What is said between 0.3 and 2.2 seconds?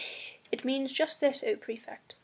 "It means just this, O praefect!